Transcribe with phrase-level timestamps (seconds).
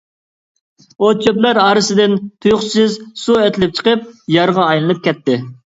[1.07, 2.17] ئوت-چۆپلەر ئارىسىدىن
[2.47, 5.43] تۇيۇقسىز سۇ ئېتىلىپ چىقىپ يارغا ئايلىنىپ كەتتى.